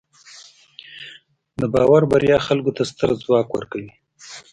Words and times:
د 1.61 1.63
باور 1.73 2.01
بریا 2.11 2.37
خلکو 2.47 2.71
ته 2.77 2.83
ستر 2.91 3.09
ځواک 3.21 3.47
ورکوي. 3.51 3.91